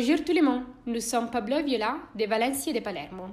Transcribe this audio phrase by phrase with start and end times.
[0.00, 3.24] Bonjour tout le monde, nous sommes Pablo et Viola de Valencia et de Palermo.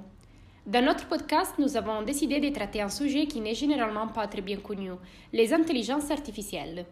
[0.66, 4.42] Dans notre podcast, nous avons décidé de traiter un sujet qui n'est généralement pas très
[4.42, 4.90] bien connu,
[5.32, 6.84] les intelligences artificielles.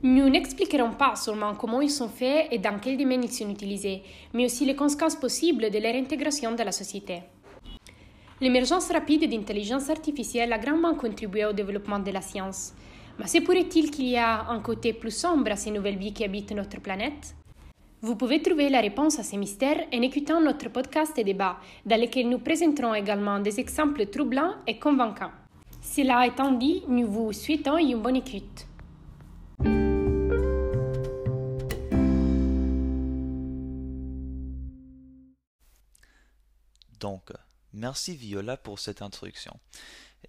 [0.00, 4.04] Nous n'expliquerons pas seulement comment ils sont faits et dans quel domaine ils sont utilisés,
[4.32, 7.24] mais aussi les conséquences possibles de leur intégration dans la société.
[8.40, 12.74] L'émergence rapide d'intelligence artificielle a grandement contribué au développement de la science.
[13.18, 16.22] Mais c'est pourrait-il qu'il y a un côté plus sombre à ces nouvelles vies qui
[16.22, 17.34] habitent notre planète?
[18.02, 22.00] Vous pouvez trouver la réponse à ces mystères en écoutant notre podcast et débat, dans
[22.00, 25.32] lequel nous présenterons également des exemples troublants et convaincants.
[25.82, 28.66] Cela étant dit, nous vous souhaitons une bonne écoute.
[36.98, 37.32] Donc,
[37.74, 39.58] merci Viola pour cette introduction.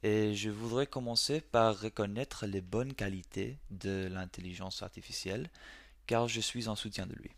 [0.04, 5.50] Et je voudrais commencer par reconnaître les bonnes qualités de l'intelligence artificielle,
[6.06, 7.32] car je suis en soutien de lui.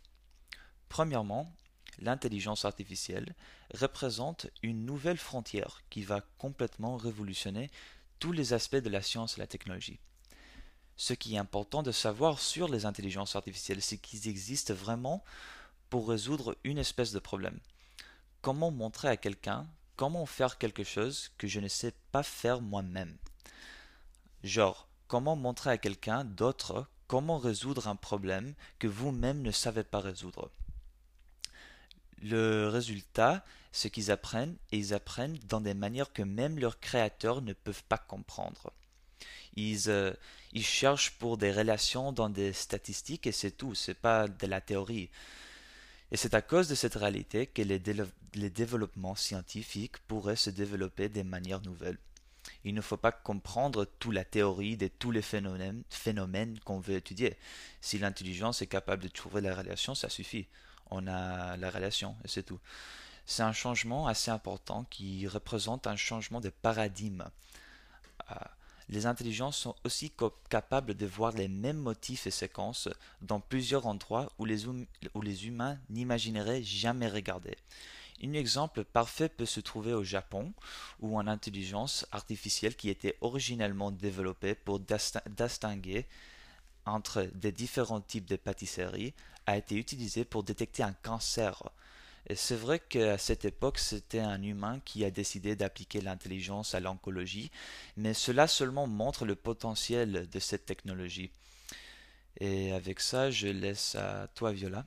[0.94, 1.52] Premièrement,
[1.97, 3.33] l'intelligence artificielle
[3.73, 7.72] représente une nouvelle frontière qui va complètement révolutionner
[8.19, 10.00] tous les aspects de la science et la technologie.
[10.95, 15.23] Ce qui est important de savoir sur les intelligences artificielles, c'est qu'ils existent vraiment
[15.89, 17.59] pour résoudre une espèce de problème.
[18.44, 23.17] Comment montrer à quelqu'un comment faire quelque chose que je ne sais pas faire moi-même?
[24.44, 30.00] Genre, comment montrer à quelqu'un d'autre comment résoudre un problème que vous-même ne savez pas
[30.00, 30.52] résoudre?
[32.23, 37.41] Le résultat, c'est qu'ils apprennent, et ils apprennent dans des manières que même leurs créateurs
[37.41, 38.71] ne peuvent pas comprendre.
[39.55, 40.13] Ils, euh,
[40.51, 44.61] ils cherchent pour des relations dans des statistiques et c'est tout, c'est pas de la
[44.61, 45.09] théorie.
[46.11, 47.81] Et c'est à cause de cette réalité que les,
[48.35, 51.97] les développements scientifiques pourraient se développer de manières nouvelles.
[52.66, 56.95] Il ne faut pas comprendre toute la théorie de tous les phénomènes, phénomènes qu'on veut
[56.95, 57.35] étudier.
[57.81, 60.47] Si l'intelligence est capable de trouver la relation, ça suffit
[60.94, 62.59] on a la relation et c'est tout.
[63.25, 67.25] C'est un changement assez important qui représente un changement de paradigme.
[68.31, 68.35] Euh,
[68.90, 70.12] les intelligences sont aussi
[70.50, 72.90] capables de voir les mêmes motifs et séquences
[73.22, 77.57] dans plusieurs endroits où les, hum-, où les humains n'imagineraient jamais regarder.
[78.23, 80.53] Un exemple parfait peut se trouver au Japon,
[81.00, 86.06] où une intelligence artificielle qui était originellement développée pour distinguer
[86.85, 89.13] entre des différents types de pâtisseries
[89.45, 91.63] a été utilisé pour détecter un cancer.
[92.27, 96.79] Et c'est vrai qu'à cette époque, c'était un humain qui a décidé d'appliquer l'intelligence à
[96.79, 97.51] l'oncologie,
[97.97, 101.31] mais cela seulement montre le potentiel de cette technologie.
[102.39, 104.85] Et avec ça, je laisse à toi, Viola.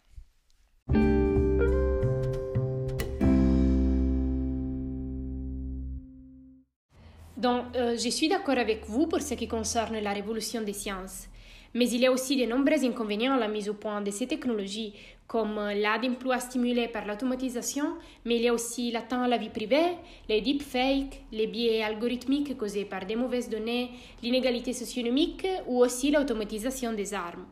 [7.37, 11.29] Donc, euh, je suis d'accord avec vous pour ce qui concerne la révolution des sciences.
[11.75, 14.27] Mais il y a aussi de nombreux inconvénients à la mise au point de ces
[14.27, 14.95] technologies,
[15.27, 19.51] comme l'aide d'emploi stimulée par l'automatisation, mais il y a aussi l'atteinte à la vie
[19.51, 19.97] privée,
[20.29, 23.91] les deepfakes, les biais algorithmiques causés par des mauvaises données,
[24.23, 27.47] l'inégalité socio-économique ou aussi l'automatisation des armes.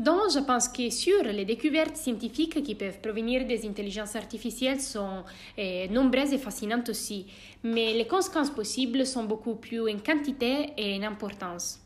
[0.00, 5.24] Donc, je pense que sur les découvertes scientifiques qui peuvent provenir des intelligences artificielles sont
[5.58, 7.26] eh, nombreuses et fascinantes aussi,
[7.62, 11.80] mais les conséquences possibles sont beaucoup plus en quantité et en importance.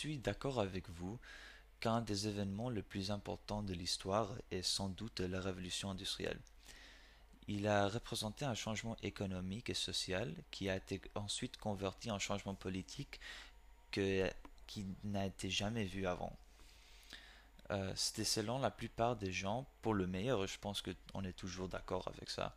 [0.00, 1.18] Suis d'accord avec vous
[1.78, 6.38] qu'un des événements les plus importants de l'histoire est sans doute la révolution industrielle.
[7.48, 12.54] Il a représenté un changement économique et social qui a été ensuite converti en changement
[12.54, 13.20] politique
[13.90, 16.34] qui n'a été jamais vu avant.
[17.70, 21.68] Euh, c'était selon la plupart des gens pour le meilleur, je pense qu'on est toujours
[21.68, 22.56] d'accord avec ça.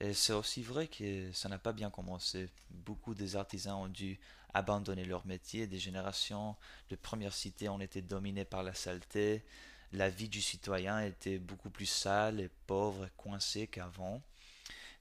[0.00, 2.48] Et c'est aussi vrai que ça n'a pas bien commencé.
[2.70, 4.18] Beaucoup des artisans ont dû
[4.54, 5.66] abandonner leur métier.
[5.66, 6.56] Des générations
[6.88, 9.44] de premières cités ont été dominées par la saleté.
[9.92, 14.22] La vie du citoyen était beaucoup plus sale et pauvre et coincée qu'avant.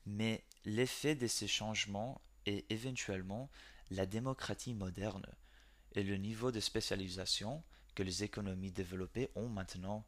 [0.05, 3.49] Mais l'effet de ces changements est éventuellement
[3.91, 5.25] la démocratie moderne
[5.95, 7.63] et le niveau de spécialisation
[7.95, 10.05] que les économies développées ont maintenant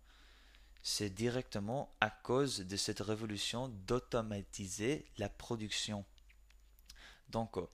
[0.84, 6.06] c'est directement à cause de cette révolution d'automatiser la production.
[7.30, 7.68] Donc, euh,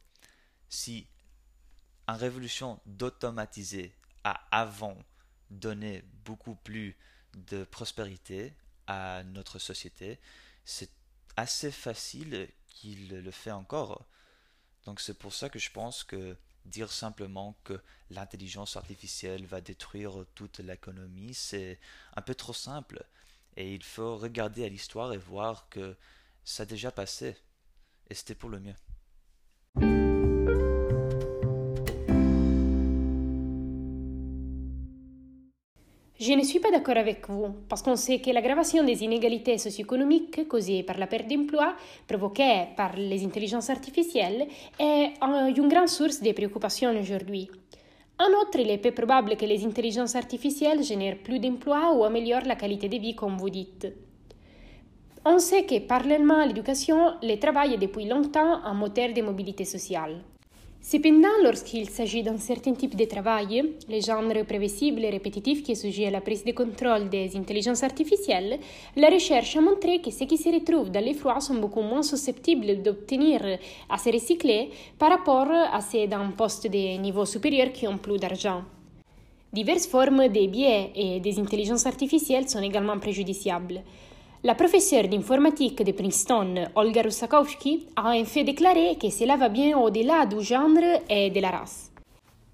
[0.69, 1.07] si
[2.07, 3.93] une révolution d'automatiser
[4.23, 4.97] a avant
[5.49, 6.97] donné beaucoup plus
[7.33, 8.53] de prospérité
[8.87, 10.19] à notre société,
[10.65, 10.91] c'est
[11.35, 14.05] assez facile qu'il le fait encore.
[14.85, 20.25] Donc c'est pour ça que je pense que dire simplement que l'intelligence artificielle va détruire
[20.35, 21.79] toute l'économie, c'est
[22.15, 23.03] un peu trop simple.
[23.55, 25.95] Et il faut regarder à l'histoire et voir que
[26.43, 27.35] ça a déjà passé.
[28.09, 30.06] Et c'était pour le mieux.
[36.27, 40.45] Je ne suis pas d'accord avec vous, parce qu'on sait que l'aggravation des inégalités socio-économiques
[40.45, 41.73] causées par la perte d'emploi
[42.05, 44.45] provoquée par les intelligences artificielles
[44.77, 47.49] est une grande source de préoccupation aujourd'hui.
[48.19, 52.45] En outre, il est peu probable que les intelligences artificielles génèrent plus d'emplois ou améliorent
[52.45, 53.87] la qualité de vie, comme vous dites.
[55.23, 59.63] On sait que parallèlement à l'éducation, le travail est depuis longtemps un moteur de mobilité
[59.63, 60.23] sociale.
[60.89, 65.75] Cependant, lorsqu'il s'agit d'un certain type de travail, les genres prévisibles et répétitifs qui est
[65.75, 68.57] sujet à la prise de contrôle des intelligences artificielles,
[68.95, 72.03] la recherche a montré que ceux qui se retrouvent dans les froids sont beaucoup moins
[72.03, 73.41] susceptibles d'obtenir
[73.89, 78.17] à se recycler par rapport à ceux d'un poste de niveau supérieur qui ont plus
[78.17, 78.61] d'argent.
[79.51, 83.81] Diverses formes de biais et des intelligences artificielles sont également préjudiciables.
[84.43, 89.75] La professeure d'informatique de Princeton, Olga Rusakowski, a en fait déclaré que cela va bien
[89.75, 90.69] au-delà du genre
[91.09, 91.91] et de la race.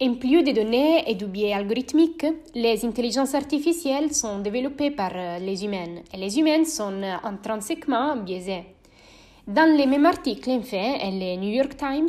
[0.02, 2.26] En plus des données et du biais algorithmique,
[2.56, 8.64] les intelligences artificielles sont développées par les humains et les humains sont intrinsèquement biaisés.
[9.46, 12.08] Dans le même article, en fait, le New York Times,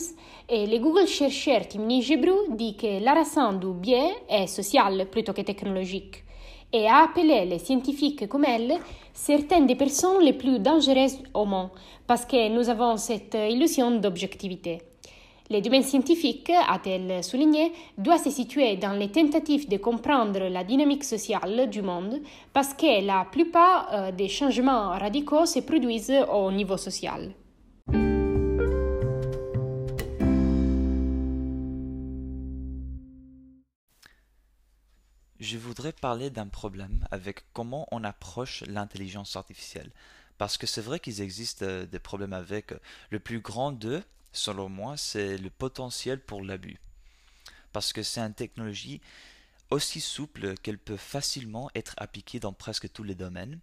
[0.49, 5.43] le Google chercheur Timney Gebru dit que la raison du biais est sociale plutôt que
[5.43, 6.24] technologique
[6.75, 8.79] et a appelé les scientifiques comme elle
[9.13, 11.71] certaines des personnes les plus dangereuses au monde,
[12.07, 14.83] parce que nous avons cette illusion d'objectivité.
[15.51, 21.05] Le domaine scientifique, a-t-elle souligné, doit se situer dans les tentatives de comprendre la dynamique
[21.05, 22.21] sociale du monde,
[22.53, 27.31] parce que la plupart euh, des changements radicaux se produisent au niveau social.
[35.45, 39.91] Je voudrais parler d'un problème avec comment on approche l'intelligence artificielle.
[40.39, 42.73] Parce que c'est vrai qu'il existe euh, des problèmes avec.
[42.73, 42.79] Euh,
[43.11, 44.03] le plus grand d'eux,
[44.33, 46.81] selon moi, c'est le potentiel pour l'abus.
[47.75, 49.03] Parce que c'est une technologie
[49.69, 53.61] aussi souple qu'elle peut facilement être appliquée dans presque tous les domaines,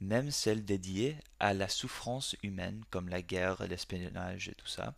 [0.00, 4.94] même celles dédiées à la souffrance humaine, comme la guerre, l'espionnage et tout ça.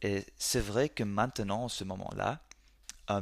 [0.00, 2.40] Et c'est vrai que maintenant, en ce moment-là,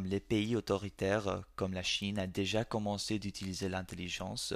[0.04, 4.54] les pays autoritaires euh, comme la Chine ont déjà commencé d'utiliser l'intelligence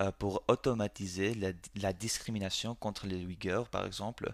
[0.00, 1.34] euh, pour automatiser
[1.76, 4.32] la, discrimination contre les Uyghurs, par exemple.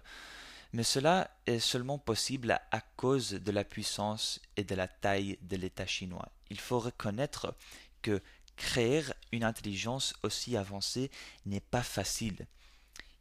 [0.73, 5.57] Mais cela est seulement possible à cause de la puissance et de la taille de
[5.57, 6.29] l'État chinois.
[6.49, 7.53] Il faut reconnaître
[8.01, 8.21] que
[8.55, 11.11] créer une intelligence aussi avancée
[11.45, 12.45] n'est pas facile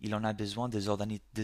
[0.01, 0.89] il en a besoin des,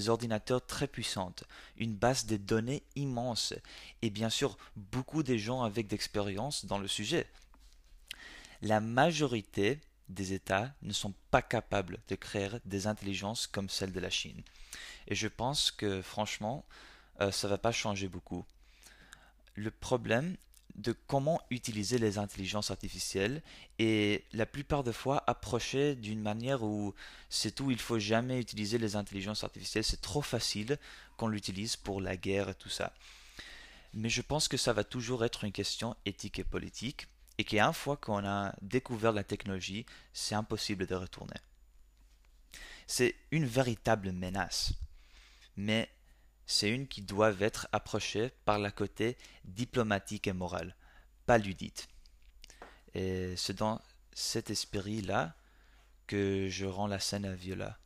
[0.08, 1.34] ordinateurs très puissants,
[1.76, 3.54] une base de données immense
[4.02, 7.26] et bien sûr beaucoup de gens avec d'expérience dans le sujet.
[8.62, 14.00] La majorité des États ne sont pas capables de créer des intelligences comme celle de
[14.00, 14.42] la Chine.
[15.08, 16.64] Et je pense que franchement,
[17.20, 18.44] euh, ça ne va pas changer beaucoup.
[19.54, 20.36] Le problème
[20.76, 23.42] de comment utiliser les intelligences artificielles
[23.78, 26.94] et la plupart des fois approcher d'une manière où
[27.30, 30.78] c'est tout, il faut jamais utiliser les intelligences artificielles, c'est trop facile
[31.16, 32.92] qu'on l'utilise pour la guerre et tout ça.
[33.94, 37.06] Mais je pense que ça va toujours être une question éthique et politique
[37.38, 41.40] et qu'une fois qu'on a découvert la technologie, c'est impossible de retourner.
[42.86, 44.72] C'est une véritable menace.
[45.56, 45.88] Mais
[46.46, 50.76] c'est une qui doit être approchée par la côté diplomatique et moral,
[51.26, 51.88] pas ludite.
[52.94, 53.80] Et c'est dans
[54.12, 55.34] cet esprit-là
[56.06, 57.76] que je rends la scène à Viola.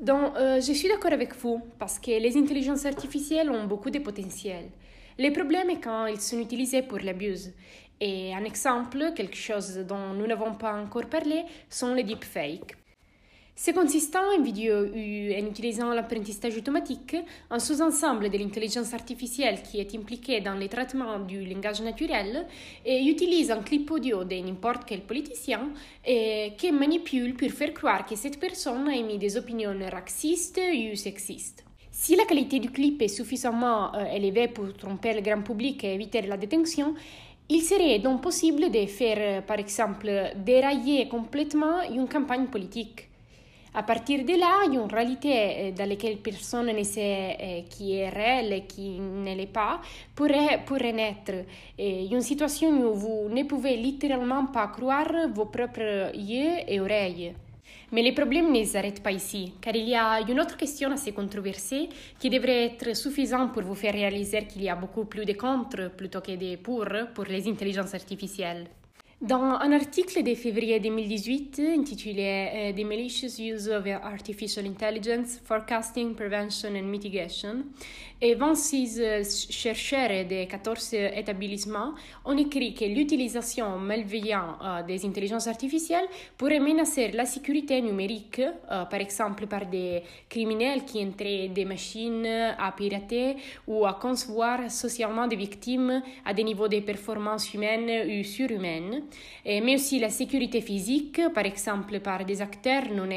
[0.00, 3.98] Donc, euh, je suis d'accord avec vous, parce que les intelligences artificielles ont beaucoup de
[3.98, 4.70] potentiel.
[5.18, 7.52] Le problème est quand ils sont utilisés pour l'abus.
[8.00, 12.76] Et un exemple, quelque chose dont nous n'avons pas encore parlé, sont les deepfakes.
[13.62, 17.14] C'est consistant en vidéo en utilisant l'apprentissage automatique,
[17.50, 22.46] un sous-ensemble de l'intelligence artificielle qui est impliqué dans le traitement du langage naturel
[22.86, 25.68] et utilise un clip audio de n'importe quel politicien
[26.06, 30.96] et qui manipule pour faire croire que cette personne a émis des opinions racistes ou
[30.96, 31.62] sexistes.
[32.02, 35.92] Si la qualité du clip est suffisamment euh, élevée pour tromper le grand public et
[35.92, 36.94] éviter la détention,
[37.50, 43.06] il serait donc possible de faire, par exemple, dérailler complètement une campagne politique.
[43.74, 48.08] À partir de là, une réalité euh, dans laquelle personne ne sait euh, qui est
[48.08, 49.82] réelle et qui ne l'est pas
[50.14, 51.44] pourrait, pourrait naître.
[51.78, 57.34] Une situation où vous ne pouvez littéralement pas croire vos propres yeux et oreilles.
[57.92, 61.12] Mais les problèmes ne s'arrêtent pas ici, car il y a une autre question assez
[61.12, 65.32] controversée qui devrait être suffisante pour vous faire réaliser qu'il y a beaucoup plus de
[65.32, 68.68] contre plutôt que de pour pour les intelligences artificielles.
[69.20, 76.70] Dans un article de février 2018 intitulé The Malicious Use of Artificial Intelligence, Forecasting, Prevention
[76.74, 77.64] and Mitigation,
[78.22, 86.60] et 26 chercheurs de 14 établissements ont écrit que l'utilisation malveillante des intelligences artificielles pourrait
[86.60, 93.36] menacer la sécurité numérique, par exemple par des criminels qui entraient des machines à pirater
[93.66, 99.02] ou à concevoir socialement des victimes à des niveaux de performance humaine ou surhumaine
[99.44, 103.08] mais aussi la sécurité physique, par exemple par des acteurs non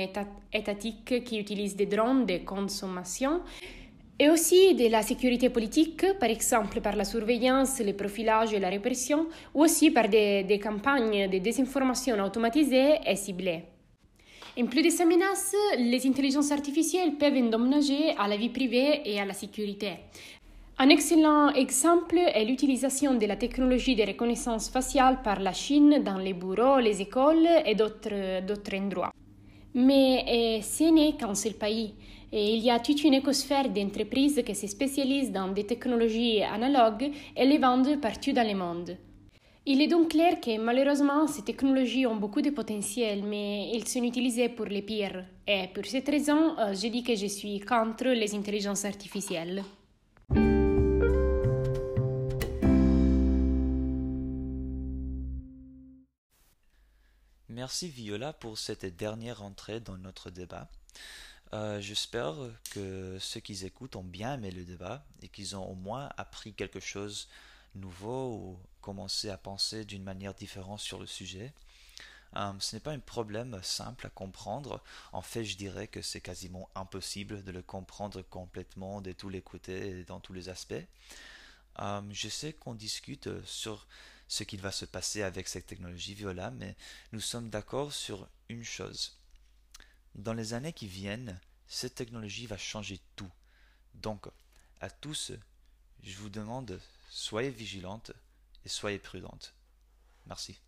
[0.51, 3.41] étatiques qui utilisent des drones de consommation,
[4.19, 8.69] et aussi de la sécurité politique, par exemple par la surveillance, le profilage et la
[8.69, 13.63] répression, ou aussi par des, des campagnes de désinformation automatisées et ciblées.
[14.55, 19.19] En plus de ces menaces, les intelligences artificielles peuvent endommager à la vie privée et
[19.19, 19.93] à la sécurité.
[20.79, 26.17] Un excellent exemple est l'utilisation de la technologie de reconnaissance faciale par la Chine dans
[26.17, 29.11] les bureaux, les écoles et d'autres endroits.
[29.75, 31.93] Mais eh, ce n'est qu'un seul pays.
[32.31, 37.45] Il y a toute une écosphère d'entreprises qui se spécialisent dans des technologies analogues et
[37.45, 38.97] les vendent partout dans le monde.
[39.67, 44.03] Il est donc clair que malheureusement, ces technologies ont beaucoup de potentiel, mais elles sont
[44.03, 45.23] utilisées pour les pires.
[45.47, 49.63] Et pour cette raison, euh, je dis que je suis contre les intelligences artificielles.
[57.63, 60.67] Merci Viola pour cette dernière entrée dans notre débat.
[61.53, 62.35] Euh, j'espère
[62.71, 66.53] que ceux qui écoutent ont bien aimé le débat et qu'ils ont au moins appris
[66.53, 67.29] quelque chose
[67.73, 71.53] de nouveau ou commencé à penser d'une manière différente sur le sujet.
[72.35, 74.83] Euh, ce n'est pas un problème simple à comprendre.
[75.13, 79.41] En fait, je dirais que c'est quasiment impossible de le comprendre complètement de tous les
[79.41, 80.85] côtés et dans tous les aspects.
[81.79, 83.87] Euh, je sais qu'on discute sur
[84.27, 86.75] ce qu'il va se passer avec cette technologie Viola, mais
[87.11, 89.17] nous sommes d'accord sur une chose.
[90.15, 93.31] Dans les années qui viennent, cette technologie va changer tout.
[93.95, 94.27] Donc,
[94.79, 95.31] à tous,
[96.03, 98.11] je vous demande, soyez vigilantes
[98.65, 99.53] et soyez prudentes.
[100.25, 100.59] Merci.